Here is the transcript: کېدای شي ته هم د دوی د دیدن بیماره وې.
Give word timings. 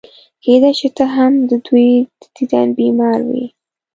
کېدای 0.43 0.73
شي 0.79 0.89
ته 0.97 1.05
هم 1.15 1.33
د 1.49 1.51
دوی 1.67 1.89
د 2.19 2.23
دیدن 2.35 2.67
بیماره 2.79 3.21
وې. 3.29 3.45